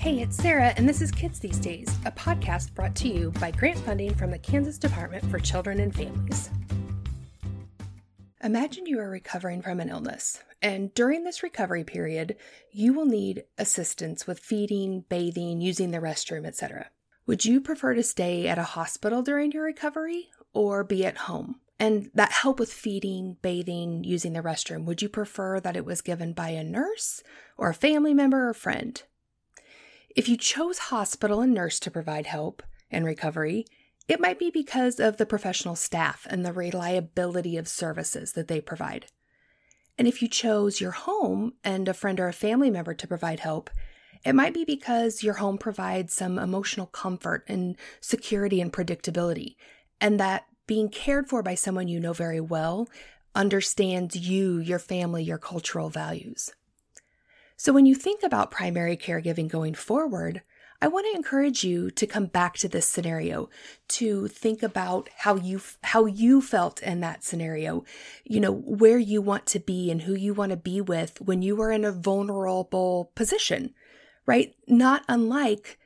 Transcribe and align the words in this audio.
Hey, 0.00 0.20
it's 0.20 0.34
Sarah, 0.38 0.72
and 0.78 0.88
this 0.88 1.02
is 1.02 1.10
Kids 1.10 1.38
These 1.38 1.58
Days, 1.58 1.86
a 2.06 2.10
podcast 2.10 2.72
brought 2.74 2.94
to 2.96 3.08
you 3.08 3.32
by 3.32 3.50
grant 3.50 3.78
funding 3.80 4.14
from 4.14 4.30
the 4.30 4.38
Kansas 4.38 4.78
Department 4.78 5.30
for 5.30 5.38
Children 5.38 5.78
and 5.78 5.94
Families. 5.94 6.48
Imagine 8.42 8.86
you 8.86 8.98
are 8.98 9.10
recovering 9.10 9.60
from 9.60 9.78
an 9.78 9.90
illness, 9.90 10.42
and 10.62 10.94
during 10.94 11.24
this 11.24 11.42
recovery 11.42 11.84
period, 11.84 12.36
you 12.72 12.94
will 12.94 13.04
need 13.04 13.44
assistance 13.58 14.26
with 14.26 14.38
feeding, 14.38 15.04
bathing, 15.10 15.60
using 15.60 15.90
the 15.90 15.98
restroom, 15.98 16.46
etc. 16.46 16.88
Would 17.26 17.44
you 17.44 17.60
prefer 17.60 17.92
to 17.92 18.02
stay 18.02 18.48
at 18.48 18.56
a 18.56 18.62
hospital 18.62 19.20
during 19.20 19.52
your 19.52 19.64
recovery 19.64 20.30
or 20.54 20.82
be 20.82 21.04
at 21.04 21.18
home? 21.18 21.56
And 21.78 22.10
that 22.14 22.32
help 22.32 22.58
with 22.58 22.72
feeding, 22.72 23.36
bathing, 23.42 24.04
using 24.04 24.32
the 24.32 24.40
restroom, 24.40 24.86
would 24.86 25.02
you 25.02 25.10
prefer 25.10 25.60
that 25.60 25.76
it 25.76 25.84
was 25.84 26.00
given 26.00 26.32
by 26.32 26.48
a 26.48 26.64
nurse 26.64 27.22
or 27.58 27.68
a 27.68 27.74
family 27.74 28.14
member 28.14 28.48
or 28.48 28.54
friend? 28.54 29.02
If 30.16 30.28
you 30.28 30.36
chose 30.36 30.78
hospital 30.78 31.40
and 31.40 31.54
nurse 31.54 31.78
to 31.80 31.90
provide 31.90 32.26
help 32.26 32.62
and 32.90 33.04
recovery, 33.04 33.64
it 34.08 34.20
might 34.20 34.40
be 34.40 34.50
because 34.50 34.98
of 34.98 35.18
the 35.18 35.26
professional 35.26 35.76
staff 35.76 36.26
and 36.28 36.44
the 36.44 36.52
reliability 36.52 37.56
of 37.56 37.68
services 37.68 38.32
that 38.32 38.48
they 38.48 38.60
provide. 38.60 39.06
And 39.96 40.08
if 40.08 40.20
you 40.20 40.26
chose 40.26 40.80
your 40.80 40.90
home 40.90 41.52
and 41.62 41.86
a 41.86 41.94
friend 41.94 42.18
or 42.18 42.26
a 42.26 42.32
family 42.32 42.70
member 42.70 42.92
to 42.94 43.06
provide 43.06 43.40
help, 43.40 43.70
it 44.24 44.34
might 44.34 44.52
be 44.52 44.64
because 44.64 45.22
your 45.22 45.34
home 45.34 45.58
provides 45.58 46.12
some 46.12 46.38
emotional 46.38 46.86
comfort 46.86 47.44
and 47.46 47.76
security 48.00 48.60
and 48.60 48.72
predictability, 48.72 49.54
and 50.00 50.18
that 50.18 50.46
being 50.66 50.88
cared 50.88 51.28
for 51.28 51.42
by 51.42 51.54
someone 51.54 51.88
you 51.88 52.00
know 52.00 52.12
very 52.12 52.40
well 52.40 52.88
understands 53.34 54.16
you, 54.16 54.58
your 54.58 54.78
family, 54.78 55.22
your 55.22 55.38
cultural 55.38 55.88
values. 55.88 56.50
So, 57.62 57.74
when 57.74 57.84
you 57.84 57.94
think 57.94 58.22
about 58.22 58.50
primary 58.50 58.96
caregiving 58.96 59.46
going 59.46 59.74
forward, 59.74 60.40
I 60.80 60.88
want 60.88 61.04
to 61.10 61.14
encourage 61.14 61.62
you 61.62 61.90
to 61.90 62.06
come 62.06 62.24
back 62.24 62.56
to 62.56 62.68
this 62.70 62.88
scenario, 62.88 63.50
to 63.88 64.28
think 64.28 64.62
about 64.62 65.10
how 65.14 65.36
you 65.36 65.60
how 65.84 66.06
you 66.06 66.40
felt 66.40 66.82
in 66.82 67.00
that 67.00 67.22
scenario, 67.22 67.84
you 68.24 68.40
know, 68.40 68.50
where 68.50 68.96
you 68.96 69.20
want 69.20 69.44
to 69.48 69.60
be 69.60 69.90
and 69.90 70.00
who 70.00 70.14
you 70.14 70.32
want 70.32 70.52
to 70.52 70.56
be 70.56 70.80
with 70.80 71.20
when 71.20 71.42
you 71.42 71.60
are 71.60 71.70
in 71.70 71.84
a 71.84 71.92
vulnerable 71.92 73.12
position, 73.14 73.74
right? 74.24 74.54
Not 74.66 75.04
unlike 75.06 75.78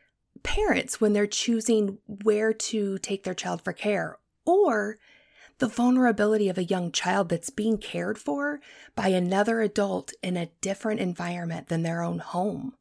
parents 0.44 1.00
when 1.00 1.12
they're 1.12 1.26
choosing 1.26 1.98
where 2.06 2.52
to 2.52 2.98
take 2.98 3.24
their 3.24 3.34
child 3.34 3.62
for 3.62 3.72
care 3.72 4.20
or 4.46 5.00
the 5.58 5.68
vulnerability 5.68 6.48
of 6.48 6.58
a 6.58 6.64
young 6.64 6.90
child 6.90 7.28
that's 7.28 7.50
being 7.50 7.78
cared 7.78 8.18
for 8.18 8.60
by 8.94 9.08
another 9.08 9.60
adult 9.60 10.12
in 10.22 10.36
a 10.36 10.50
different 10.60 11.00
environment 11.00 11.68
than 11.68 11.82
their 11.82 12.02
own 12.02 12.18
home. 12.18 12.74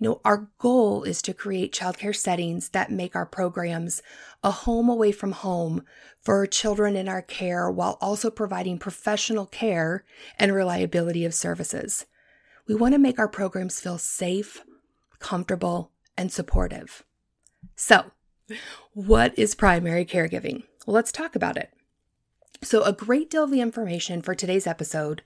You 0.00 0.08
know, 0.08 0.20
our 0.24 0.48
goal 0.58 1.02
is 1.02 1.20
to 1.22 1.34
create 1.34 1.74
childcare 1.74 2.16
settings 2.16 2.70
that 2.70 2.90
make 2.90 3.14
our 3.14 3.26
programs 3.26 4.02
a 4.42 4.50
home 4.50 4.88
away 4.88 5.12
from 5.12 5.32
home 5.32 5.84
for 6.22 6.46
children 6.46 6.96
in 6.96 7.06
our 7.06 7.20
care 7.20 7.70
while 7.70 7.98
also 8.00 8.30
providing 8.30 8.78
professional 8.78 9.44
care 9.44 10.04
and 10.38 10.54
reliability 10.54 11.26
of 11.26 11.34
services. 11.34 12.06
We 12.66 12.74
want 12.74 12.94
to 12.94 12.98
make 12.98 13.18
our 13.18 13.28
programs 13.28 13.78
feel 13.78 13.98
safe, 13.98 14.62
comfortable, 15.18 15.90
and 16.16 16.32
supportive. 16.32 17.04
So, 17.76 18.10
what 18.94 19.38
is 19.38 19.54
primary 19.54 20.06
caregiving? 20.06 20.62
Well, 20.90 20.96
let's 20.96 21.12
talk 21.12 21.36
about 21.36 21.56
it. 21.56 21.72
So, 22.64 22.82
a 22.82 22.92
great 22.92 23.30
deal 23.30 23.44
of 23.44 23.52
the 23.52 23.60
information 23.60 24.22
for 24.22 24.34
today's 24.34 24.66
episode 24.66 25.22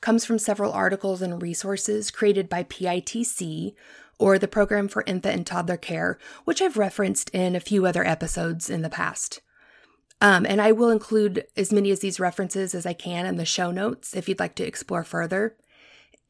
comes 0.00 0.24
from 0.24 0.38
several 0.38 0.70
articles 0.70 1.20
and 1.22 1.42
resources 1.42 2.12
created 2.12 2.48
by 2.48 2.62
PITC, 2.62 3.74
or 4.20 4.38
the 4.38 4.46
Program 4.46 4.86
for 4.86 5.02
Infant 5.08 5.34
and 5.34 5.44
Toddler 5.44 5.76
Care, 5.76 6.20
which 6.44 6.62
I've 6.62 6.76
referenced 6.76 7.30
in 7.30 7.56
a 7.56 7.60
few 7.60 7.84
other 7.84 8.06
episodes 8.06 8.70
in 8.70 8.82
the 8.82 8.88
past. 8.88 9.40
Um, 10.20 10.46
and 10.46 10.62
I 10.62 10.70
will 10.70 10.88
include 10.88 11.48
as 11.56 11.72
many 11.72 11.90
of 11.90 11.98
these 11.98 12.20
references 12.20 12.72
as 12.72 12.86
I 12.86 12.92
can 12.92 13.26
in 13.26 13.38
the 13.38 13.44
show 13.44 13.72
notes 13.72 14.14
if 14.14 14.28
you'd 14.28 14.38
like 14.38 14.54
to 14.54 14.66
explore 14.68 15.02
further. 15.02 15.56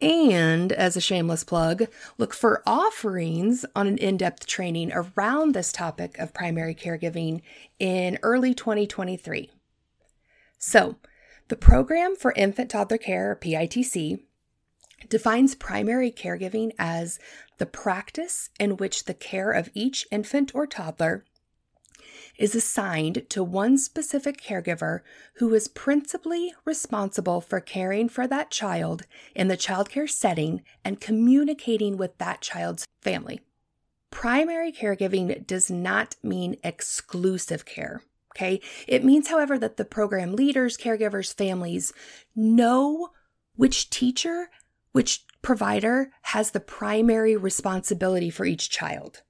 And 0.00 0.70
as 0.72 0.97
a 0.97 1.00
shameless 1.00 1.42
plug, 1.42 1.86
look 2.19 2.32
for 2.32 2.62
offerings 2.64 3.64
on 3.75 3.88
an 3.88 3.98
in 3.98 4.16
depth 4.16 4.47
training 4.47 4.92
around 4.92 5.54
this 5.54 5.72
topic 5.72 6.19
of 6.19 6.32
primary 6.32 6.75
caregiving 6.75 7.42
in 7.81 8.19
early 8.22 8.54
2023. 8.54 9.50
So, 10.56 10.97
the 11.48 11.56
Program 11.56 12.14
for 12.14 12.32
Infant 12.32 12.70
Toddler 12.70 12.98
Care, 12.98 13.37
PITC, 13.41 14.20
defines 15.08 15.54
primary 15.54 16.12
caregiving 16.12 16.72
as 16.78 17.19
the 17.58 17.66
practice 17.66 18.50
in 18.60 18.76
which 18.76 19.04
the 19.04 19.14
care 19.14 19.50
of 19.50 19.70
each 19.75 20.06
infant 20.10 20.54
or 20.54 20.66
toddler 20.66 21.25
is 22.38 22.54
assigned 22.54 23.28
to 23.28 23.43
one 23.43 23.76
specific 23.76 24.41
caregiver 24.41 25.00
who 25.34 25.53
is 25.53 25.69
principally 25.69 26.54
responsible 26.65 27.41
for 27.41 27.60
caring 27.60 28.09
for 28.09 28.26
that 28.26 28.50
child 28.50 29.04
in 29.34 29.49
the 29.49 29.56
childcare 29.56 30.09
setting 30.09 30.62
and 30.84 31.00
communicating 31.00 31.97
with 31.97 32.16
that 32.19 32.41
child's 32.41 32.87
family. 33.03 33.41
Primary 34.10 34.72
caregiving 34.72 35.47
does 35.47 35.71
not 35.71 36.16
mean 36.22 36.56
exclusive 36.65 37.66
care. 37.66 38.03
Okay. 38.37 38.60
It 38.87 39.05
means, 39.05 39.28
however, 39.28 39.59
that 39.59 39.76
the 39.76 39.84
program 39.84 40.34
leaders, 40.34 40.76
caregivers, 40.76 41.34
families 41.34 41.93
know 42.37 43.10
which 43.56 43.91
teacher 43.91 44.49
which 44.93 45.25
provider 45.43 46.10
has 46.22 46.50
the 46.50 46.60
primary 46.60 47.37
responsibility 47.37 48.31
for 48.31 48.44
each 48.44 48.70
child. 48.70 49.22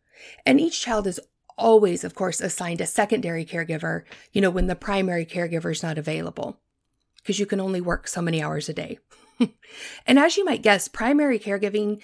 And 0.46 0.60
each 0.60 0.80
child 0.80 1.06
is 1.06 1.20
always, 1.58 2.04
of 2.04 2.14
course, 2.14 2.40
assigned 2.40 2.80
a 2.80 2.86
secondary 2.86 3.44
caregiver, 3.44 4.04
you 4.32 4.40
know, 4.40 4.50
when 4.50 4.66
the 4.66 4.76
primary 4.76 5.26
caregiver 5.26 5.72
is 5.72 5.82
not 5.82 5.98
available, 5.98 6.60
because 7.18 7.38
you 7.38 7.46
can 7.46 7.60
only 7.60 7.80
work 7.80 8.08
so 8.08 8.22
many 8.22 8.42
hours 8.42 8.68
a 8.68 8.74
day. 8.74 8.98
and 10.06 10.18
as 10.18 10.36
you 10.36 10.44
might 10.44 10.62
guess, 10.62 10.88
primary 10.88 11.38
caregiving 11.38 12.00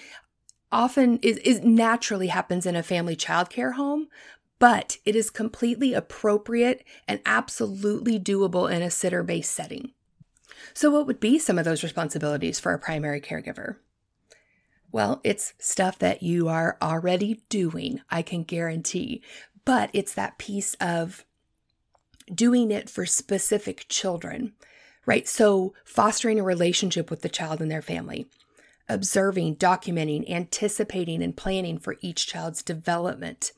often 0.70 1.19
is, 1.19 1.38
is 1.38 1.60
naturally 1.60 2.26
happens 2.26 2.66
in 2.66 2.76
a 2.76 2.82
family 2.82 3.16
childcare 3.16 3.75
home, 3.75 4.09
but 4.59 4.98
it 5.04 5.16
is 5.16 5.31
completely 5.31 5.94
appropriate 5.94 6.84
and 7.06 7.21
absolutely 7.25 8.19
doable 8.19 8.71
in 8.71 8.82
a 8.82 8.91
sitter 8.91 9.22
based 9.22 9.53
setting. 9.53 9.92
So, 10.72 10.91
what 10.91 11.06
would 11.06 11.21
be 11.21 11.38
some 11.38 11.59
of 11.59 11.65
those 11.65 11.82
responsibilities 11.82 12.59
for 12.59 12.72
a 12.72 12.78
primary 12.78 13.21
caregiver? 13.21 13.76
Well, 14.94 15.21
it's 15.25 15.55
stuff 15.59 15.99
that 15.99 16.22
you 16.22 16.47
are 16.47 16.78
already 16.81 17.43
doing, 17.49 18.00
I 18.10 18.22
can 18.22 18.44
guarantee, 18.44 19.22
but 19.65 19.91
it's 19.93 20.15
that 20.15 20.38
piece 20.38 20.75
of 20.75 21.25
doing 22.32 22.71
it 22.71 22.88
for 22.88 23.04
specific 23.04 23.87
children, 23.88 24.53
right? 25.04 25.27
So, 25.27 25.75
fostering 25.84 26.38
a 26.38 26.44
relationship 26.44 27.10
with 27.10 27.22
the 27.22 27.28
child 27.28 27.60
and 27.60 27.72
their 27.72 27.83
family, 27.83 28.28
observing, 28.88 29.56
documenting, 29.56 30.31
anticipating, 30.31 31.25
and 31.25 31.37
planning 31.37 31.81
for 31.81 31.97
each 32.00 32.28
child's 32.28 32.62
development, 32.62 33.50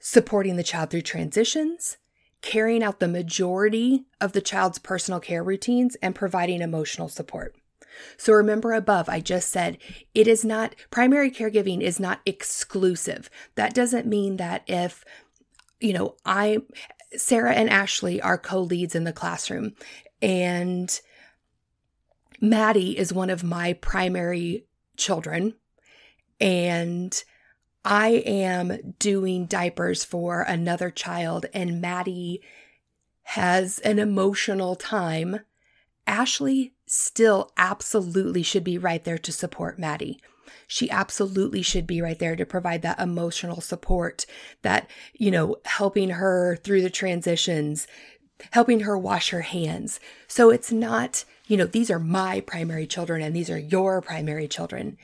supporting 0.00 0.56
the 0.56 0.62
child 0.62 0.88
through 0.88 1.02
transitions, 1.02 1.98
carrying 2.40 2.82
out 2.82 3.00
the 3.00 3.06
majority 3.06 4.06
of 4.18 4.32
the 4.32 4.40
child's 4.40 4.78
personal 4.78 5.20
care 5.20 5.44
routines, 5.44 5.94
and 5.96 6.14
providing 6.14 6.62
emotional 6.62 7.10
support. 7.10 7.54
So 8.16 8.32
remember 8.32 8.72
above, 8.72 9.08
I 9.08 9.20
just 9.20 9.50
said 9.50 9.78
it 10.14 10.26
is 10.26 10.44
not 10.44 10.74
primary 10.90 11.30
caregiving 11.30 11.80
is 11.80 11.98
not 12.00 12.20
exclusive. 12.26 13.30
That 13.54 13.74
doesn't 13.74 14.06
mean 14.06 14.36
that 14.36 14.62
if, 14.66 15.04
you 15.80 15.92
know, 15.92 16.16
I, 16.24 16.58
Sarah 17.16 17.54
and 17.54 17.70
Ashley 17.70 18.20
are 18.20 18.38
co 18.38 18.60
leads 18.60 18.94
in 18.94 19.04
the 19.04 19.12
classroom, 19.12 19.74
and 20.20 21.00
Maddie 22.40 22.98
is 22.98 23.12
one 23.12 23.30
of 23.30 23.42
my 23.42 23.72
primary 23.74 24.66
children, 24.96 25.54
and 26.40 27.22
I 27.84 28.22
am 28.26 28.94
doing 28.98 29.46
diapers 29.46 30.04
for 30.04 30.42
another 30.42 30.90
child 30.90 31.46
and 31.54 31.80
Maddie 31.80 32.42
has 33.22 33.78
an 33.80 33.98
emotional 33.98 34.74
time, 34.74 35.40
Ashley 36.06 36.74
still 36.90 37.52
absolutely 37.56 38.42
should 38.42 38.64
be 38.64 38.78
right 38.78 39.04
there 39.04 39.18
to 39.18 39.32
support 39.32 39.78
Maddie. 39.78 40.20
She 40.66 40.90
absolutely 40.90 41.62
should 41.62 41.86
be 41.86 42.02
right 42.02 42.18
there 42.18 42.36
to 42.36 42.44
provide 42.44 42.82
that 42.82 43.00
emotional 43.00 43.60
support, 43.60 44.26
that, 44.62 44.88
you 45.14 45.30
know, 45.30 45.56
helping 45.64 46.10
her 46.10 46.56
through 46.56 46.82
the 46.82 46.90
transitions, 46.90 47.86
helping 48.52 48.80
her 48.80 48.96
wash 48.96 49.30
her 49.30 49.42
hands. 49.42 50.00
So 50.26 50.50
it's 50.50 50.70
not, 50.72 51.24
you 51.46 51.56
know, 51.56 51.66
these 51.66 51.90
are 51.90 51.98
my 51.98 52.40
primary 52.40 52.86
children 52.86 53.22
and 53.22 53.34
these 53.34 53.50
are 53.50 53.58
your 53.58 54.00
primary 54.00 54.48
children. 54.48 54.96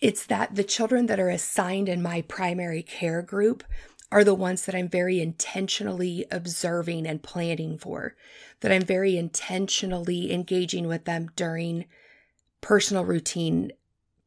It's 0.00 0.24
that 0.26 0.54
the 0.54 0.64
children 0.64 1.06
that 1.06 1.20
are 1.20 1.30
assigned 1.30 1.88
in 1.88 2.00
my 2.02 2.22
primary 2.22 2.82
care 2.82 3.22
group 3.22 3.64
are 4.10 4.24
the 4.24 4.34
ones 4.34 4.64
that 4.64 4.74
I'm 4.74 4.88
very 4.88 5.20
intentionally 5.20 6.24
observing 6.30 7.06
and 7.06 7.22
planning 7.22 7.76
for, 7.78 8.14
that 8.60 8.72
I'm 8.72 8.82
very 8.82 9.16
intentionally 9.16 10.32
engaging 10.32 10.86
with 10.86 11.04
them 11.04 11.30
during 11.36 11.84
personal 12.60 13.04
routine, 13.04 13.72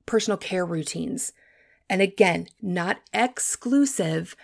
personal 0.06 0.38
care 0.38 0.66
routines, 0.66 1.34
And 1.90 2.02
again, 2.02 2.48
not 2.62 3.02
exclusive. 3.14 4.36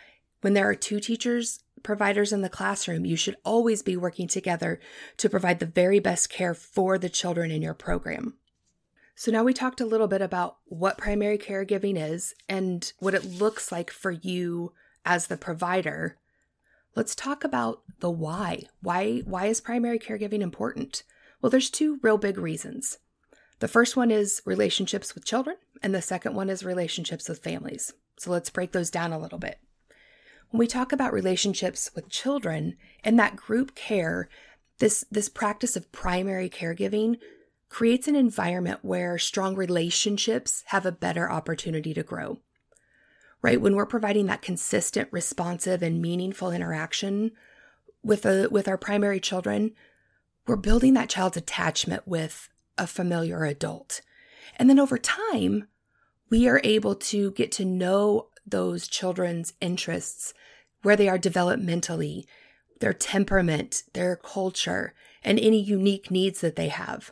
When 0.42 0.54
there 0.54 0.68
are 0.68 0.76
two 0.76 1.00
teachers, 1.00 1.64
providers 1.82 2.34
in 2.34 2.42
the 2.42 2.50
classroom, 2.50 3.06
you 3.06 3.16
should 3.16 3.38
always 3.46 3.82
be 3.82 3.96
working 3.96 4.28
together 4.28 4.82
to 5.16 5.30
provide 5.30 5.60
the 5.60 5.66
very 5.66 6.00
best 6.00 6.30
care 6.30 6.54
for 6.54 6.98
the 6.98 7.08
children 7.08 7.50
in 7.50 7.62
your 7.62 7.74
program. 7.74 8.34
So, 9.16 9.32
now 9.32 9.44
we 9.44 9.54
talked 9.54 9.80
a 9.80 9.86
little 9.86 10.08
bit 10.08 10.22
about 10.22 10.58
what 10.66 10.98
primary 10.98 11.38
caregiving 11.38 11.98
is 11.98 12.36
and 12.50 12.92
what 13.00 13.14
it 13.14 13.24
looks 13.24 13.72
like 13.72 13.92
for 13.92 14.12
you 14.12 14.74
as 15.08 15.28
the 15.28 15.38
provider. 15.38 16.18
Let's 16.94 17.16
talk 17.16 17.44
about 17.44 17.82
the 18.02 18.12
why. 18.12 18.64
Why 18.82 19.20
why 19.26 19.46
is 19.46 19.62
primary 19.62 19.98
caregiving 19.98 20.42
important? 20.42 21.04
Well, 21.42 21.50
there's 21.50 21.70
two 21.70 22.00
real 22.04 22.18
big 22.18 22.38
reasons. 22.38 23.00
The 23.60 23.68
first 23.68 23.96
one 23.96 24.12
is 24.12 24.42
relationships 24.46 25.16
with 25.16 25.26
children, 25.26 25.56
and 25.82 25.96
the 25.96 26.02
second 26.02 26.36
one 26.36 26.50
is 26.50 26.64
relationships 26.64 27.30
with 27.30 27.44
families. 27.44 27.94
So 28.18 28.32
let's 28.32 28.50
break 28.50 28.74
those 28.74 28.92
down 28.92 29.14
a 29.14 29.20
little 29.20 29.40
bit. 29.40 29.60
When 30.50 30.60
we 30.60 30.68
talk 30.68 30.92
about 30.92 31.14
relationships 31.14 31.90
with 31.96 32.10
children 32.10 32.76
and 33.04 33.18
that 33.18 33.36
group 33.36 33.76
care, 33.76 34.30
this, 34.80 35.06
this 35.10 35.30
practice 35.30 35.76
of 35.76 35.92
primary 35.92 36.50
caregiving 36.50 37.18
creates 37.70 38.08
an 38.08 38.16
environment 38.16 38.80
where 38.82 39.18
strong 39.18 39.56
relationships 39.56 40.64
have 40.68 40.86
a 40.86 40.92
better 40.92 41.30
opportunity 41.30 41.94
to 41.94 42.04
grow 42.04 42.40
right? 43.42 43.62
When 43.62 43.76
we're 43.76 43.86
providing 43.86 44.26
that 44.28 44.42
consistent, 44.42 45.10
responsive, 45.12 45.82
and 45.82 46.02
meaningful 46.02 46.52
interaction 46.52 47.32
with 48.04 48.26
a, 48.26 48.48
with 48.50 48.68
our 48.68 48.78
primary 48.78 49.20
children, 49.20 49.72
we're 50.46 50.56
building 50.56 50.94
that 50.94 51.10
child's 51.10 51.38
attachment 51.38 52.08
with 52.08 52.50
a 52.78 52.88
familiar 52.88 53.44
adult. 53.44 54.02
And 54.58 54.70
then 54.70 54.80
over 54.80 54.98
time, 54.98 55.68
we 56.30 56.48
are 56.48 56.62
able 56.64 56.96
to 56.96 57.32
get 57.32 57.52
to 57.54 57.66
know 57.66 58.28
those 58.46 58.88
children's 58.88 59.54
interests, 59.60 60.34
where 60.84 60.96
they 60.96 61.10
are 61.10 61.20
developmentally, 61.20 62.26
their 62.80 62.94
temperament, 62.94 63.84
their 63.94 64.16
culture, 64.16 64.94
and 65.24 65.40
any 65.40 65.62
unique 65.62 66.10
needs 66.10 66.42
that 66.42 66.56
they 66.56 66.70
have. 66.70 67.12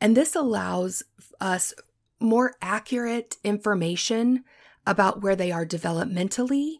And 0.00 0.16
this 0.16 0.34
allows 0.34 1.02
us 1.40 1.74
more 2.20 2.54
accurate 2.62 3.36
information 3.44 4.44
about 4.86 5.22
where 5.22 5.36
they 5.36 5.52
are 5.52 5.66
developmentally 5.66 6.76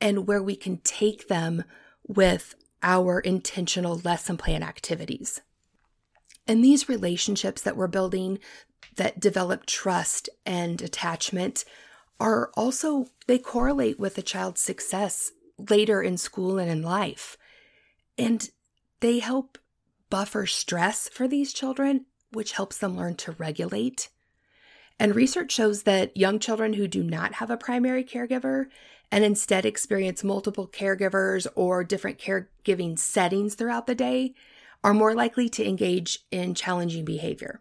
and 0.00 0.26
where 0.26 0.42
we 0.42 0.56
can 0.56 0.78
take 0.78 1.28
them 1.28 1.64
with 2.06 2.54
our 2.82 3.20
intentional 3.20 4.00
lesson 4.04 4.36
plan 4.36 4.62
activities. 4.62 5.40
And 6.46 6.64
these 6.64 6.88
relationships 6.88 7.62
that 7.62 7.76
we're 7.76 7.86
building 7.86 8.38
that 8.96 9.20
develop 9.20 9.66
trust 9.66 10.28
and 10.44 10.82
attachment 10.82 11.64
are 12.18 12.50
also, 12.54 13.06
they 13.26 13.38
correlate 13.38 13.98
with 13.98 14.18
a 14.18 14.22
child's 14.22 14.60
success 14.60 15.30
later 15.70 16.02
in 16.02 16.16
school 16.16 16.58
and 16.58 16.70
in 16.70 16.82
life. 16.82 17.36
And 18.18 18.50
they 19.00 19.20
help 19.20 19.58
buffer 20.10 20.46
stress 20.46 21.08
for 21.08 21.26
these 21.26 21.52
children, 21.52 22.06
which 22.32 22.52
helps 22.52 22.78
them 22.78 22.96
learn 22.96 23.16
to 23.16 23.32
regulate 23.32 24.08
and 24.98 25.14
research 25.14 25.52
shows 25.52 25.82
that 25.82 26.16
young 26.16 26.38
children 26.38 26.74
who 26.74 26.86
do 26.86 27.02
not 27.02 27.34
have 27.34 27.50
a 27.50 27.56
primary 27.56 28.04
caregiver 28.04 28.66
and 29.10 29.24
instead 29.24 29.66
experience 29.66 30.24
multiple 30.24 30.66
caregivers 30.66 31.46
or 31.54 31.84
different 31.84 32.18
caregiving 32.18 32.98
settings 32.98 33.54
throughout 33.54 33.86
the 33.86 33.94
day 33.94 34.34
are 34.82 34.94
more 34.94 35.14
likely 35.14 35.48
to 35.50 35.66
engage 35.66 36.20
in 36.30 36.54
challenging 36.54 37.04
behavior. 37.04 37.60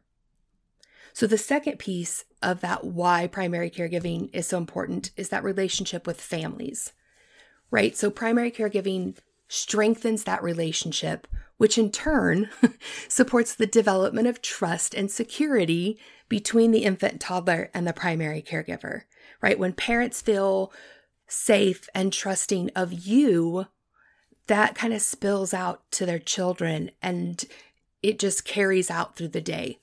So, 1.13 1.27
the 1.27 1.37
second 1.37 1.77
piece 1.77 2.23
of 2.41 2.61
that 2.61 2.85
why 2.85 3.27
primary 3.27 3.69
caregiving 3.69 4.29
is 4.33 4.47
so 4.47 4.57
important 4.57 5.11
is 5.17 5.29
that 5.29 5.43
relationship 5.43 6.07
with 6.07 6.21
families, 6.21 6.93
right? 7.69 7.97
So, 7.97 8.09
primary 8.09 8.49
caregiving 8.49 9.17
strengthens 9.49 10.23
that 10.23 10.41
relationship, 10.41 11.27
which 11.57 11.77
in 11.77 11.91
turn 11.91 12.49
supports 13.09 13.53
the 13.53 13.67
development 13.67 14.27
of 14.27 14.41
trust 14.41 14.93
and 14.93 15.11
security 15.11 15.99
between 16.31 16.71
the 16.71 16.85
infant 16.85 17.19
toddler 17.19 17.69
and 17.73 17.85
the 17.85 17.91
primary 17.91 18.41
caregiver, 18.41 19.01
right? 19.41 19.59
When 19.59 19.73
parents 19.73 20.21
feel 20.21 20.71
safe 21.27 21.89
and 21.93 22.13
trusting 22.13 22.69
of 22.73 22.93
you, 22.93 23.65
that 24.47 24.73
kind 24.73 24.93
of 24.93 25.01
spills 25.01 25.53
out 25.53 25.81
to 25.91 26.05
their 26.05 26.19
children 26.19 26.89
and 27.01 27.43
it 28.01 28.17
just 28.17 28.45
carries 28.45 28.89
out 28.89 29.17
through 29.17 29.27
the 29.27 29.41
day. 29.41 29.79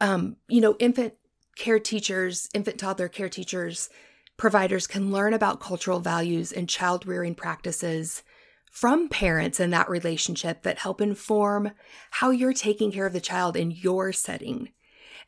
Um, 0.00 0.36
you 0.48 0.62
know, 0.62 0.76
infant 0.78 1.12
care 1.58 1.78
teachers, 1.78 2.48
infant 2.54 2.78
toddler 2.78 3.08
care 3.08 3.28
teachers, 3.28 3.90
providers 4.38 4.86
can 4.86 5.12
learn 5.12 5.34
about 5.34 5.60
cultural 5.60 6.00
values 6.00 6.52
and 6.52 6.70
child 6.70 7.06
rearing 7.06 7.34
practices 7.34 8.22
from 8.70 9.10
parents 9.10 9.60
in 9.60 9.68
that 9.70 9.90
relationship 9.90 10.62
that 10.62 10.78
help 10.78 11.02
inform 11.02 11.72
how 12.12 12.30
you're 12.30 12.54
taking 12.54 12.90
care 12.90 13.04
of 13.04 13.12
the 13.12 13.20
child 13.20 13.58
in 13.58 13.70
your 13.70 14.10
setting. 14.10 14.70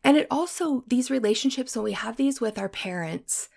And 0.07 0.17
it 0.17 0.29
also, 0.31 0.85
these 0.87 1.11
relationships, 1.11 1.75
when 1.75 1.83
we 1.83 1.91
have 1.91 2.17
these 2.17 2.41
with 2.41 2.61
our 2.61 2.69
parents, 2.69 3.49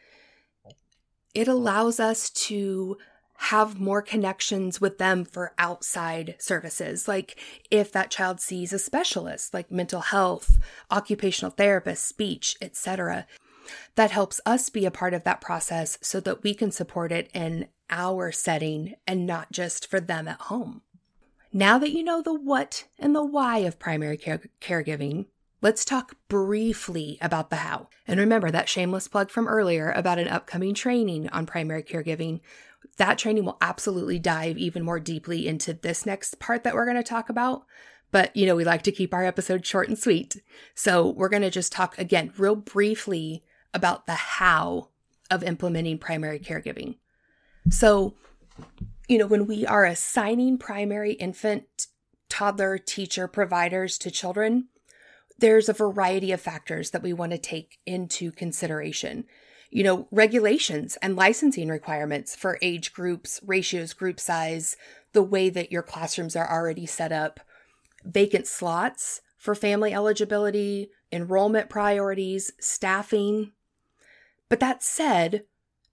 it 1.36 1.48
allows 1.48 2.00
us 2.00 2.32
to 2.48 2.98
have 3.38 3.80
more 3.80 4.02
connections 4.02 4.82
with 4.82 4.98
them 4.98 5.26
for 5.26 5.54
outside 5.60 6.36
services. 6.40 7.08
Like 7.08 7.40
if 7.70 7.92
that 7.92 8.10
child 8.10 8.42
sees 8.42 8.74
a 8.74 8.80
specialist, 8.80 9.54
like 9.54 9.70
mental 9.70 10.02
health, 10.02 10.58
occupational 10.90 11.52
therapist, 11.52 12.08
speech, 12.08 12.58
etc. 12.64 13.28
That 13.94 14.10
helps 14.10 14.42
us 14.44 14.72
be 14.72 14.88
a 14.88 14.92
part 14.92 15.14
of 15.14 15.24
that 15.26 15.42
process 15.42 16.00
so 16.02 16.20
that 16.22 16.42
we 16.42 16.56
can 16.56 16.72
support 16.72 17.12
it 17.12 17.30
in 17.32 17.68
our 17.92 18.32
setting 18.32 18.96
and 19.06 19.28
not 19.28 19.52
just 19.52 19.86
for 19.88 20.00
them 20.00 20.28
at 20.28 20.42
home. 20.42 20.82
Now 21.54 21.78
that 21.78 21.92
you 21.92 22.04
know 22.04 22.24
the 22.24 22.34
what 22.34 22.86
and 22.98 23.16
the 23.16 23.24
why 23.24 23.60
of 23.60 23.78
primary 23.78 24.18
care- 24.18 24.50
caregiving, 24.60 25.28
Let's 25.62 25.84
talk 25.84 26.16
briefly 26.30 27.18
about 27.22 27.50
the 27.50 27.58
how. 27.58 27.90
And 28.08 28.20
remember 28.20 28.50
that 28.50 28.70
shameless 28.70 29.10
plug 29.10 29.30
from 29.30 29.48
earlier 29.48 29.92
about 29.92 30.18
an 30.18 30.30
upcoming 30.30 30.74
training 30.74 31.28
on 31.30 31.46
primary 31.46 31.84
caregiving. 31.84 32.40
That 32.96 33.18
training 33.18 33.44
will 33.44 33.58
absolutely 33.60 34.20
dive 34.20 34.58
even 34.58 34.84
more 34.84 35.02
deeply 35.02 35.48
into 35.48 35.74
this 35.74 36.06
next 36.06 36.40
part 36.40 36.64
that 36.64 36.76
we're 36.76 36.86
going 36.86 36.96
to 36.96 37.04
talk 37.04 37.30
about. 37.30 37.66
But, 38.12 38.36
you 38.36 38.46
know, 38.46 38.56
we 38.56 38.64
like 38.64 38.84
to 38.84 38.92
keep 38.92 39.14
our 39.14 39.26
episodes 39.26 39.68
short 39.68 39.90
and 39.90 40.00
sweet. 40.00 40.42
So 40.76 41.10
we're 41.10 41.30
going 41.30 41.42
to 41.42 41.52
just 41.52 41.74
talk 41.74 41.98
again, 41.98 42.32
real 42.38 42.56
briefly 42.56 43.44
about 43.74 44.08
the 44.08 44.14
how 44.14 44.90
of 45.30 45.44
implementing 45.44 45.98
primary 45.98 46.40
caregiving. 46.40 46.96
So, 47.70 48.16
you 49.10 49.18
know, 49.18 49.28
when 49.28 49.46
we 49.46 49.66
are 49.66 49.86
assigning 49.86 50.58
primary 50.58 51.14
infant, 51.14 51.88
toddler, 52.30 52.78
teacher 52.78 53.28
providers 53.28 53.98
to 54.00 54.10
children, 54.10 54.70
there's 55.40 55.70
a 55.70 55.74
variety 55.74 56.32
of 56.32 56.42
factors 56.42 56.92
that 56.92 57.04
we 57.04 57.14
want 57.14 57.32
to 57.32 57.38
take 57.38 57.80
into 57.86 58.32
consideration. 58.32 59.26
You 59.70 59.84
know, 59.84 60.08
regulations 60.12 60.98
and 61.02 61.16
licensing 61.16 61.70
requirements 61.70 62.36
for 62.36 62.58
age 62.62 62.92
groups, 62.94 63.40
ratios, 63.46 63.94
group 63.94 64.20
size, 64.20 64.76
the 65.14 65.24
way 65.24 65.50
that 65.50 65.72
your 65.72 65.84
classrooms 65.84 66.36
are 66.36 66.50
already 66.50 66.86
set 66.86 67.12
up, 67.12 67.40
vacant 68.04 68.48
slots 68.48 69.22
for 69.38 69.56
family 69.56 69.94
eligibility, 69.94 70.90
enrollment 71.12 71.70
priorities, 71.70 72.52
staffing. 72.60 73.52
But 74.50 74.60
that 74.60 74.84
said, 74.84 75.46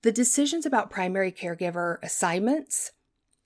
the 0.03 0.13
decisions 0.13 0.67
about 0.67 0.91
primary 0.91 1.33
caregiver 1.33 1.99
assignments 2.03 2.93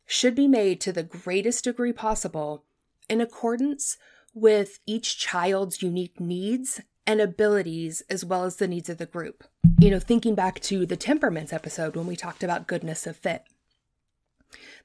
should 0.07 0.35
be 0.35 0.49
made 0.49 0.81
to 0.81 0.93
the 0.93 1.03
greatest 1.03 1.65
degree 1.65 1.93
possible 1.93 2.65
in 3.09 3.21
accordance 3.21 3.97
with 4.35 4.79
each 4.87 5.19
child's 5.19 5.83
unique 5.83 6.21
needs 6.21 6.81
and 7.07 7.21
abilities 7.21 8.03
as 8.09 8.25
well 8.25 8.45
as 8.45 8.57
the 8.57 8.69
needs 8.69 8.89
of 8.89 8.99
the 8.99 9.07
group. 9.07 9.45
You 9.79 9.91
know, 9.91 9.99
thinking 9.99 10.35
back 10.35 10.61
to 10.61 10.87
the 10.87 10.97
temperaments 10.97 11.53
episode 11.53 11.97
when 11.97 12.07
we 12.07 12.17
talked 12.17 12.45
about 12.45 12.67
goodness 12.67 13.07
of 13.07 13.17
fit. 13.17 13.45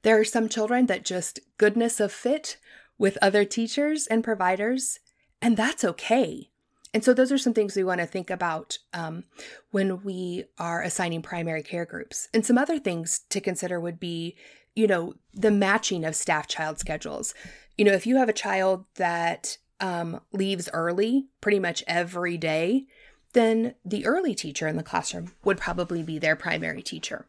There 0.02 0.20
are 0.20 0.26
some 0.26 0.50
children 0.50 0.86
that 0.88 1.06
just 1.06 1.40
goodness 1.58 2.00
of 2.00 2.12
fit 2.12 2.58
with 2.98 3.18
other 3.22 3.46
teachers 3.46 4.08
and 4.08 4.24
providers, 4.24 5.00
and 5.42 5.58
that's 5.58 5.84
okay. 5.84 6.50
And 6.94 7.04
so, 7.04 7.14
those 7.14 7.32
are 7.32 7.38
some 7.38 7.54
things 7.54 7.76
we 7.76 7.84
want 7.84 8.00
to 8.00 8.08
think 8.08 8.30
about 8.30 8.78
um, 8.94 9.26
when 9.72 10.02
we 10.04 10.46
are 10.58 10.82
assigning 10.82 11.22
primary 11.22 11.62
care 11.62 11.86
groups. 11.86 12.30
And 12.34 12.46
some 12.46 12.58
other 12.58 12.80
things 12.80 13.22
to 13.32 13.42
consider 13.42 13.80
would 13.80 14.00
be, 14.00 14.38
you 14.76 14.88
know, 14.88 15.16
the 15.34 15.52
matching 15.52 16.06
of 16.06 16.16
staff 16.16 16.48
child 16.48 16.80
schedules 16.80 17.34
you 17.78 17.86
know, 17.86 17.94
if 17.94 18.08
you 18.08 18.18
have 18.18 18.30
a 18.30 18.34
child 18.34 18.86
that 18.96 19.58
um, 19.80 20.22
leaves 20.32 20.70
early 20.74 21.28
pretty 21.42 21.60
much 21.60 21.84
every 21.88 22.38
day, 22.38 22.86
then 23.34 23.76
the 23.84 24.06
early 24.06 24.34
teacher 24.34 24.68
in 24.68 24.78
the 24.78 24.84
classroom 24.84 25.34
would 25.44 25.58
probably 25.58 26.02
be 26.02 26.18
their 26.18 26.36
primary 26.36 26.82
teacher. 26.82 27.28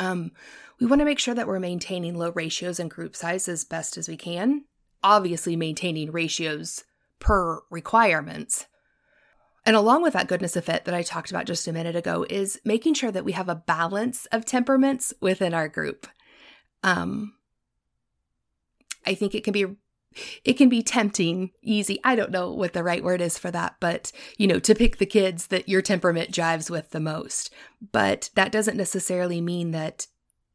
Um, 0.00 0.32
we 0.80 0.86
want 0.86 1.00
to 1.00 1.04
make 1.04 1.18
sure 1.18 1.34
that 1.34 1.46
we're 1.46 1.60
maintaining 1.60 2.16
low 2.16 2.30
ratios 2.32 2.78
and 2.80 2.90
group 2.90 3.16
size 3.16 3.48
as 3.48 3.64
best 3.64 3.96
as 3.96 4.08
we 4.08 4.16
can, 4.16 4.64
obviously, 5.02 5.56
maintaining 5.56 6.12
ratios 6.12 6.84
per 7.20 7.62
requirements. 7.70 8.66
And 9.66 9.76
along 9.76 10.02
with 10.02 10.14
that 10.14 10.28
goodness 10.28 10.56
of 10.56 10.64
fit 10.64 10.84
that 10.84 10.94
I 10.94 11.02
talked 11.02 11.30
about 11.30 11.46
just 11.46 11.68
a 11.68 11.72
minute 11.72 11.96
ago 11.96 12.24
is 12.28 12.60
making 12.64 12.94
sure 12.94 13.10
that 13.10 13.24
we 13.24 13.32
have 13.32 13.48
a 13.48 13.54
balance 13.54 14.26
of 14.26 14.44
temperaments 14.44 15.12
within 15.20 15.52
our 15.52 15.68
group. 15.68 16.06
Um, 16.82 17.34
I 19.06 19.14
think 19.14 19.34
it 19.34 19.44
can 19.44 19.52
be 19.52 19.66
it 20.44 20.54
can 20.54 20.68
be 20.68 20.82
tempting, 20.82 21.52
easy. 21.62 22.00
I 22.02 22.16
don't 22.16 22.30
know 22.30 22.50
what 22.50 22.72
the 22.72 22.82
right 22.82 23.04
word 23.04 23.20
is 23.20 23.38
for 23.38 23.50
that, 23.50 23.76
but 23.78 24.10
you 24.36 24.46
know, 24.46 24.58
to 24.58 24.74
pick 24.74 24.96
the 24.96 25.06
kids 25.06 25.48
that 25.48 25.68
your 25.68 25.82
temperament 25.82 26.30
jives 26.30 26.70
with 26.70 26.90
the 26.90 27.00
most. 27.00 27.52
But 27.92 28.30
that 28.34 28.52
doesn't 28.52 28.76
necessarily 28.76 29.40
mean 29.40 29.72
that 29.72 30.06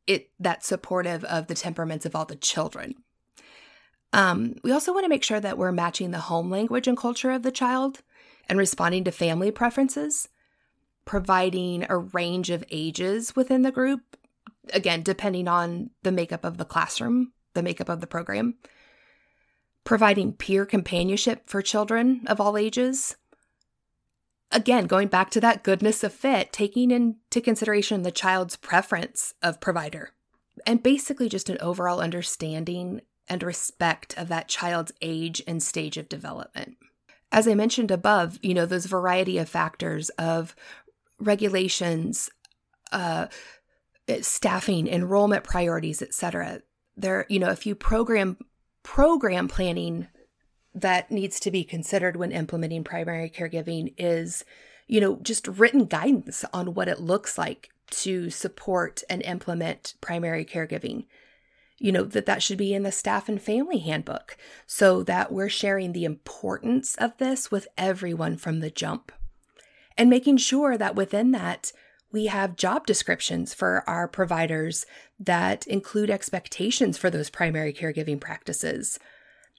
it 0.07 0.31
that's 0.39 0.67
supportive 0.67 1.23
of 1.25 1.47
the 1.47 1.55
temperaments 1.55 2.05
of 2.05 2.15
all 2.15 2.25
the 2.25 2.35
children. 2.35 2.95
Um, 4.11 4.55
we 4.63 4.71
also 4.71 4.93
want 4.93 5.05
to 5.05 5.09
make 5.09 5.23
sure 5.23 5.39
that 5.39 5.57
we're 5.57 5.71
matching 5.71 6.11
the 6.11 6.19
home 6.19 6.51
language 6.51 6.87
and 6.87 6.97
culture 6.97 7.31
of 7.31 7.43
the 7.43 7.51
child 7.51 8.01
and 8.47 8.59
responding 8.59 9.03
to 9.05 9.11
family 9.11 9.49
preferences, 9.49 10.29
providing 11.05 11.85
a 11.89 11.97
range 11.97 12.49
of 12.49 12.63
ages 12.69 13.35
within 13.35 13.63
the 13.63 13.71
group, 13.71 14.17
again, 14.71 15.01
depending 15.01 15.47
on 15.47 15.89
the 16.03 16.11
makeup 16.11 16.45
of 16.45 16.57
the 16.57 16.65
classroom, 16.65 17.31
the 17.53 17.63
makeup 17.63 17.89
of 17.89 18.01
the 18.01 18.07
program, 18.07 18.55
providing 19.83 20.33
peer 20.33 20.65
companionship 20.65 21.43
for 21.49 21.61
children 21.61 22.21
of 22.27 22.39
all 22.39 22.57
ages. 22.57 23.15
Again, 24.51 24.85
going 24.85 25.07
back 25.07 25.29
to 25.31 25.41
that 25.41 25.63
goodness 25.63 26.03
of 26.03 26.13
fit, 26.13 26.53
taking 26.53 26.91
into 26.91 27.41
consideration 27.41 28.03
the 28.03 28.11
child's 28.11 28.55
preference 28.55 29.33
of 29.41 29.59
provider, 29.59 30.11
and 30.67 30.83
basically 30.83 31.27
just 31.27 31.49
an 31.49 31.57
overall 31.59 31.99
understanding 31.99 33.01
and 33.27 33.41
respect 33.41 34.17
of 34.17 34.27
that 34.27 34.47
child's 34.47 34.91
age 35.01 35.41
and 35.47 35.63
stage 35.63 35.97
of 35.97 36.09
development 36.09 36.77
as 37.33 37.47
I 37.47 37.55
mentioned 37.55 37.89
above, 37.89 38.37
you 38.43 38.53
know, 38.53 38.67
those 38.67 38.85
variety 38.85 39.39
of 39.39 39.49
factors 39.49 40.09
of 40.11 40.55
regulations, 41.19 42.29
uh, 42.91 43.25
staffing, 44.21 44.87
enrollment 44.87 45.43
priorities, 45.43 46.03
etc. 46.03 46.61
There, 46.95 47.25
you 47.29 47.39
know, 47.39 47.49
a 47.49 47.55
few 47.55 47.75
program 47.75 48.37
program 48.83 49.47
planning 49.47 50.07
that 50.75 51.11
needs 51.11 51.39
to 51.39 51.51
be 51.51 51.63
considered 51.63 52.15
when 52.15 52.31
implementing 52.31 52.83
primary 52.83 53.29
caregiving 53.29 53.93
is, 53.97 54.43
you 54.87 54.99
know, 54.99 55.17
just 55.21 55.47
written 55.47 55.85
guidance 55.85 56.43
on 56.53 56.73
what 56.73 56.87
it 56.87 56.99
looks 56.99 57.37
like 57.37 57.69
to 57.91 58.29
support 58.29 59.03
and 59.09 59.21
implement 59.21 59.93
primary 60.01 60.43
caregiving 60.43 61.05
you 61.83 61.91
know, 61.91 62.03
that 62.03 62.25
that 62.25 62.41
should 62.41 62.57
be 62.57 62.73
in 62.73 62.83
the 62.83 62.93
staff 62.93 63.27
and 63.27 63.41
family 63.41 63.79
handbook 63.79 64.37
so 64.65 65.03
that 65.03 65.33
we're 65.33 65.49
sharing 65.49 65.91
the 65.91 66.05
importance 66.05 66.95
of 66.95 67.17
this 67.17 67.51
with 67.51 67.67
everyone 67.77 68.37
from 68.37 68.61
the 68.61 68.69
jump. 68.69 69.11
And 69.97 70.09
making 70.09 70.37
sure 70.37 70.77
that 70.77 70.95
within 70.95 71.31
that, 71.31 71.73
we 72.13 72.27
have 72.27 72.55
job 72.55 72.85
descriptions 72.85 73.53
for 73.53 73.83
our 73.87 74.07
providers 74.07 74.85
that 75.19 75.67
include 75.67 76.09
expectations 76.09 76.97
for 76.97 77.09
those 77.09 77.29
primary 77.29 77.73
caregiving 77.73 78.21
practices. 78.21 78.97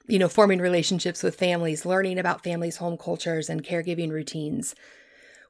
You 0.06 0.18
know, 0.18 0.28
forming 0.28 0.60
relationships 0.60 1.22
with 1.22 1.34
families, 1.34 1.84
learning 1.84 2.18
about 2.18 2.42
families' 2.42 2.78
home 2.78 2.96
cultures 2.96 3.50
and 3.50 3.62
caregiving 3.62 4.10
routines, 4.10 4.74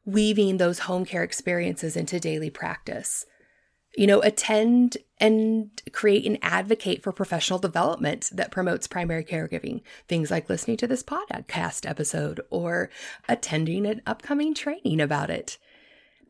weaving 0.05 0.57
those 0.57 0.81
home 0.81 1.05
care 1.05 1.23
experiences 1.23 1.97
into 1.97 2.19
daily 2.19 2.51
practice 2.51 3.27
you 3.97 4.07
know, 4.07 4.21
attend 4.23 4.97
and 5.19 5.71
create 5.93 6.27
and 6.27 6.39
advocate 6.43 7.03
for 7.03 7.13
professional 7.13 7.59
development 7.59 8.29
that 8.33 8.51
promotes 8.51 8.87
primary 8.87 9.25
caregiving. 9.25 9.83
Things 10.09 10.31
like 10.31 10.51
listening 10.51 10.77
to 10.79 10.87
this 10.87 11.03
podcast 11.03 11.89
episode 11.89 12.41
or 12.51 12.91
attending 13.29 13.87
an 13.87 14.03
upcoming 14.07 14.55
training 14.55 15.01
about 15.01 15.31
it. 15.31 15.59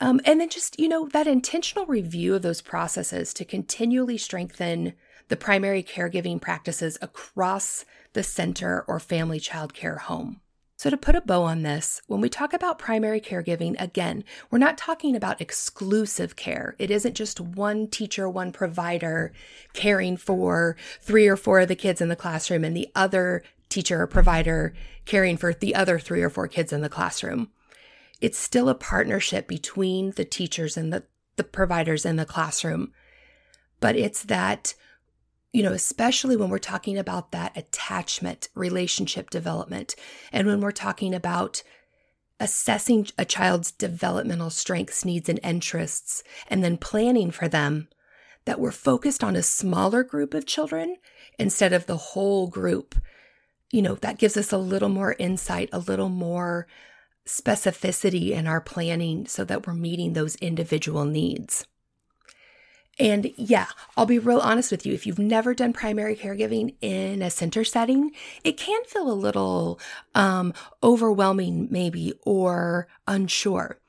Um, 0.01 0.21
and 0.25 0.41
then 0.41 0.49
just, 0.49 0.79
you 0.79 0.89
know, 0.89 1.09
that 1.09 1.27
intentional 1.27 1.87
review 1.87 2.35
of 2.35 2.43
those 2.43 2.61
processes 2.61 3.33
to 3.35 3.45
continually 3.45 4.19
strengthen 4.19 4.95
the 5.29 5.37
primary 5.37 5.83
caregiving 5.83 6.41
practices 6.41 6.99
across 7.01 7.85
the 8.13 8.23
center 8.23 8.85
or 8.87 9.01
family 9.01 9.41
child 9.41 9.75
care 9.75 9.99
home. 9.99 10.41
So, 10.77 10.91
to 10.91 10.97
put 10.97 11.15
a 11.15 11.21
bow 11.21 11.45
on 11.45 11.63
this, 11.63 12.03
when 12.09 12.21
we 12.21 12.29
talk 12.29 12.53
about 12.53 12.81
primary 12.81 13.21
caregiving, 13.21 13.81
again, 13.81 14.25
we're 14.51 14.59
not 14.59 14.77
talking 14.77 15.15
about 15.15 15.41
exclusive 15.41 16.35
care. 16.35 16.75
It 16.79 16.91
isn't 16.91 17.15
just 17.15 17.41
one 17.41 17.87
teacher, 17.87 18.29
one 18.29 18.51
provider 18.51 19.33
caring 19.73 20.17
for 20.17 20.77
three 21.01 21.29
or 21.29 21.37
four 21.37 21.61
of 21.61 21.69
the 21.69 21.77
kids 21.77 22.01
in 22.01 22.09
the 22.09 22.17
classroom 22.17 22.65
and 22.65 22.77
the 22.77 22.91
other 22.95 23.45
teacher 23.69 24.03
or 24.03 24.07
provider 24.07 24.75
caring 25.05 25.37
for 25.37 25.55
the 25.55 25.75
other 25.75 25.99
three 25.99 26.23
or 26.23 26.31
four 26.31 26.49
kids 26.49 26.73
in 26.73 26.81
the 26.81 26.89
classroom. 26.89 27.51
It's 28.25 28.39
still 28.39 28.71
a 28.71 28.75
partnership 28.75 29.47
between 29.47 30.13
the 30.13 30.25
teachers 30.25 30.79
and 30.79 30.91
the, 30.91 31.03
the 31.37 31.45
providers 31.45 32.07
in 32.07 32.17
the 32.17 32.25
classroom. 32.25 32.91
But 33.81 33.97
it's 33.97 34.23
that 34.23 34.73
you 35.53 35.63
know, 35.63 35.73
especially 35.73 36.35
when 36.35 36.49
we're 36.49 36.59
talking 36.59 36.97
about 36.97 37.33
that 37.33 37.55
attachment 37.55 38.49
relationship 38.55 39.29
development, 39.29 39.95
and 40.33 40.49
when 40.49 40.63
we're 40.63 40.73
talking 40.73 41.15
about 41.15 41.63
assessing 42.41 43.09
a 43.19 43.27
child's 43.27 43.71
developmental 43.71 44.49
strengths, 44.49 45.05
needs, 45.05 45.29
and 45.29 45.39
interests, 45.45 46.25
and 46.49 46.65
then 46.65 46.79
planning 46.79 47.31
for 47.31 47.47
them, 47.47 47.89
that 48.47 48.59
we're 48.59 48.73
focused 48.73 49.23
on 49.23 49.37
a 49.37 49.43
smaller 49.43 50.03
group 50.03 50.33
of 50.33 50.47
children 50.47 50.97
instead 51.39 51.75
of 51.75 51.85
the 51.85 51.99
whole 51.99 52.49
group. 52.49 52.95
You 53.71 53.83
know, 53.83 53.97
that 53.97 54.19
gives 54.19 54.39
us 54.39 54.51
a 54.51 54.59
little 54.59 54.89
more 54.89 55.15
insight, 55.19 55.69
a 55.75 55.79
little 55.79 56.09
more 56.09 56.67
specificity 57.27 58.31
in 58.31 58.47
our 58.47 58.61
planning 58.61 59.27
so 59.27 59.45
that 59.45 59.67
we're 59.67 59.75
meeting 59.75 60.13
those 60.13 60.37
individual 60.37 61.05
needs. 61.05 61.67
And 62.99 63.33
yeah, 63.37 63.67
I'll 63.97 64.07
be 64.07 64.19
real 64.19 64.39
honest 64.39 64.71
with 64.71 64.87
you. 64.87 64.95
If 64.95 65.07
you've 65.07 65.19
never 65.19 65.53
done 65.53 65.73
primary 65.73 66.15
caregiving 66.15 66.75
in 66.81 67.23
a 67.23 67.31
center 67.31 67.65
setting, 67.65 68.13
it 68.45 68.57
can 68.57 68.85
feel 68.85 69.11
a 69.11 69.13
little 69.13 69.81
um, 70.15 70.55
overwhelming, 70.83 71.69
maybe, 71.71 72.13
or 72.25 72.87
unsure. 73.09 73.81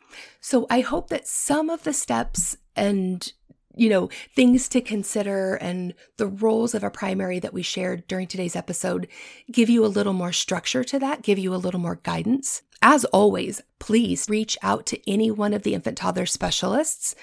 So 0.41 0.65
I 0.69 0.79
hope 0.79 1.09
that 1.09 1.27
some 1.27 1.69
of 1.69 1.83
the 1.83 1.93
steps 1.93 2.57
and 2.75 3.31
you 3.75 3.89
know, 3.89 4.09
things 4.35 4.67
to 4.69 4.81
consider 4.81 5.55
and 5.55 5.93
the 6.17 6.27
roles 6.27 6.73
of 6.73 6.83
a 6.83 6.89
primary 6.89 7.39
that 7.39 7.53
we 7.53 7.61
shared 7.61 8.07
during 8.07 8.27
today's 8.27 8.55
episode 8.55 9.07
give 9.51 9.69
you 9.69 9.85
a 9.85 9.87
little 9.87 10.13
more 10.13 10.33
structure 10.33 10.83
to 10.83 10.99
that, 10.99 11.21
give 11.21 11.37
you 11.37 11.53
a 11.53 11.57
little 11.57 11.79
more 11.79 11.99
guidance. 12.03 12.61
As 12.81 13.05
always, 13.05 13.61
please 13.79 14.29
reach 14.29 14.57
out 14.61 14.85
to 14.87 15.11
any 15.11 15.31
one 15.31 15.53
of 15.53 15.63
the 15.63 15.73
infant 15.73 15.97
toddler 15.97 16.25
specialists 16.25 17.15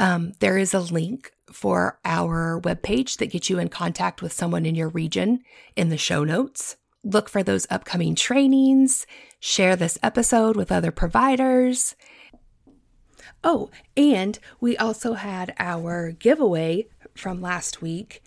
um, 0.00 0.32
there 0.40 0.56
is 0.56 0.72
a 0.72 0.80
link 0.80 1.30
for 1.52 2.00
our 2.06 2.58
webpage 2.62 3.18
that 3.18 3.30
gets 3.30 3.50
you 3.50 3.58
in 3.58 3.68
contact 3.68 4.22
with 4.22 4.32
someone 4.32 4.64
in 4.64 4.74
your 4.74 4.88
region 4.88 5.40
in 5.76 5.90
the 5.90 5.98
show 5.98 6.24
notes. 6.24 6.76
Look 7.04 7.28
for 7.28 7.42
those 7.42 7.66
upcoming 7.68 8.14
trainings, 8.14 9.06
share 9.40 9.76
this 9.76 9.98
episode 10.02 10.56
with 10.56 10.72
other 10.72 10.90
providers. 10.90 11.96
Oh, 13.42 13.70
and 13.96 14.38
we 14.60 14.76
also 14.76 15.14
had 15.14 15.54
our 15.58 16.12
giveaway 16.12 16.86
from 17.14 17.40
last 17.40 17.80
week. 17.80 18.22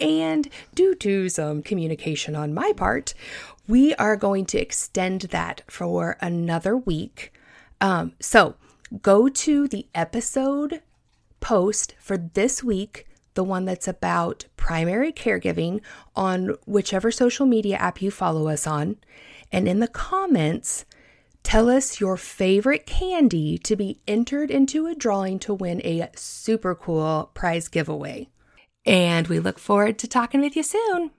And 0.00 0.48
due 0.74 0.94
to 0.96 1.28
some 1.28 1.62
communication 1.62 2.36
on 2.36 2.54
my 2.54 2.72
part, 2.76 3.14
we 3.66 3.94
are 3.94 4.16
going 4.16 4.46
to 4.46 4.58
extend 4.58 5.22
that 5.22 5.62
for 5.66 6.16
another 6.20 6.76
week. 6.76 7.32
Um, 7.80 8.12
so 8.20 8.54
go 9.02 9.28
to 9.28 9.68
the 9.68 9.86
episode 9.94 10.82
post 11.40 11.94
for 11.98 12.16
this 12.16 12.62
week, 12.62 13.06
the 13.34 13.44
one 13.44 13.64
that's 13.64 13.88
about 13.88 14.46
primary 14.56 15.12
caregiving, 15.12 15.80
on 16.14 16.54
whichever 16.66 17.10
social 17.10 17.46
media 17.46 17.76
app 17.76 18.02
you 18.02 18.10
follow 18.10 18.48
us 18.48 18.66
on. 18.66 18.96
And 19.50 19.68
in 19.68 19.80
the 19.80 19.88
comments, 19.88 20.84
tell 21.48 21.70
us 21.70 21.98
your 21.98 22.18
favorite 22.18 22.84
candy 22.84 23.56
to 23.56 23.74
be 23.74 23.98
entered 24.06 24.50
into 24.50 24.86
a 24.86 24.94
drawing 24.94 25.38
to 25.38 25.54
win 25.54 25.80
a 25.82 26.06
super 26.14 26.74
cool 26.74 27.30
prize 27.32 27.68
giveaway. 27.68 28.28
And 28.84 29.26
we 29.28 29.38
look 29.38 29.58
forward 29.58 29.98
to 30.00 30.06
talking 30.06 30.42
with 30.42 30.54
you 30.54 30.62
soon. 30.62 31.10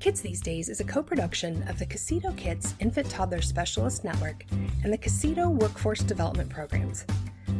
Kids 0.00 0.20
These 0.20 0.42
Days 0.42 0.68
is 0.68 0.80
a 0.80 0.84
co 0.84 1.02
production 1.02 1.66
of 1.66 1.78
the 1.78 1.86
KCCTO 1.86 2.36
Kids 2.36 2.74
Infant 2.80 3.08
Toddler 3.08 3.40
Specialist 3.40 4.04
Network 4.04 4.44
and 4.84 4.92
the 4.92 4.98
KCCTO 4.98 5.48
Workforce 5.48 6.00
Development 6.00 6.50
Programs. 6.50 7.06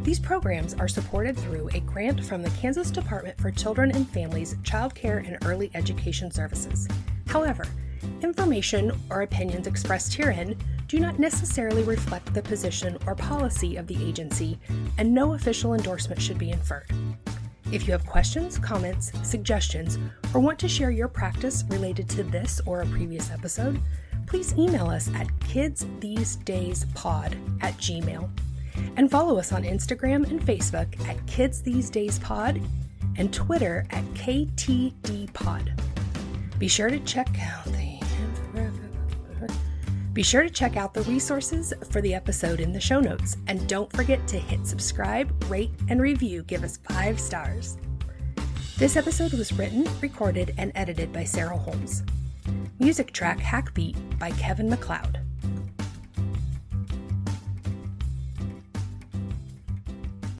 These 0.02 0.20
programs 0.20 0.74
are 0.74 0.88
supported 0.88 1.38
through 1.38 1.70
a 1.72 1.80
grant 1.80 2.22
from 2.22 2.42
the 2.42 2.50
Kansas 2.50 2.90
Department 2.90 3.40
for 3.40 3.50
Children 3.50 3.92
and 3.92 4.06
Families 4.10 4.56
Child 4.62 4.94
Care 4.94 5.20
and 5.20 5.38
Early 5.46 5.70
Education 5.72 6.30
Services. 6.30 6.86
However, 7.26 7.64
information 8.22 8.92
or 9.10 9.22
opinions 9.22 9.66
expressed 9.66 10.14
herein 10.14 10.56
do 10.88 10.98
not 11.00 11.18
necessarily 11.18 11.82
reflect 11.82 12.32
the 12.32 12.40
position 12.42 12.96
or 13.06 13.14
policy 13.14 13.76
of 13.76 13.86
the 13.86 14.02
agency, 14.04 14.58
and 14.98 15.12
no 15.12 15.34
official 15.34 15.74
endorsement 15.74 16.22
should 16.22 16.38
be 16.38 16.50
inferred. 16.50 16.90
If 17.72 17.86
you 17.86 17.92
have 17.92 18.06
questions, 18.06 18.58
comments, 18.58 19.12
suggestions, 19.24 19.98
or 20.32 20.40
want 20.40 20.58
to 20.60 20.68
share 20.68 20.92
your 20.92 21.08
practice 21.08 21.64
related 21.68 22.08
to 22.10 22.22
this 22.22 22.60
or 22.64 22.82
a 22.82 22.86
previous 22.86 23.32
episode, 23.32 23.80
please 24.26 24.56
email 24.56 24.86
us 24.86 25.12
at 25.14 25.26
kidsthesedayspod 25.40 27.62
at 27.62 27.76
gmail. 27.78 28.30
And 28.96 29.10
follow 29.10 29.38
us 29.38 29.52
on 29.52 29.64
Instagram 29.64 30.30
and 30.30 30.40
Facebook 30.40 31.04
at 31.08 31.26
Kids 31.26 31.60
These 31.62 31.90
Days 31.90 32.20
Pod 32.20 32.62
and 33.16 33.32
Twitter 33.32 33.84
at 33.90 34.04
KTDPod. 34.14 35.95
Be 36.58 36.68
sure 36.68 36.88
to 36.88 36.98
check 37.00 37.28
out 37.40 37.64
the 37.66 37.96
be 40.16 40.22
sure 40.22 40.42
to 40.42 40.48
check 40.48 40.78
out 40.78 40.94
the 40.94 41.02
resources 41.02 41.74
for 41.90 42.00
the 42.00 42.14
episode 42.14 42.60
in 42.60 42.72
the 42.72 42.80
show 42.80 43.00
notes, 43.00 43.36
and 43.48 43.68
don't 43.68 43.92
forget 43.92 44.26
to 44.28 44.38
hit 44.38 44.66
subscribe, 44.66 45.30
rate, 45.50 45.72
and 45.90 46.00
review. 46.00 46.42
Give 46.44 46.64
us 46.64 46.78
five 46.78 47.20
stars. 47.20 47.76
This 48.78 48.96
episode 48.96 49.34
was 49.34 49.52
written, 49.52 49.86
recorded, 50.00 50.54
and 50.56 50.72
edited 50.74 51.12
by 51.12 51.24
Sarah 51.24 51.58
Holmes. 51.58 52.02
Music 52.78 53.12
track 53.12 53.36
Hackbeat 53.40 54.18
by 54.18 54.30
Kevin 54.30 54.70
MacLeod. 54.70 55.25